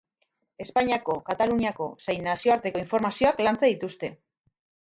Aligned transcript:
Espainiako, 0.63 1.17
Kataluniako 1.27 1.87
zein 2.07 2.27
nazioarteko 2.31 2.83
informazioak 2.87 3.47
lantzen 3.49 3.73
dituzte. 3.77 4.13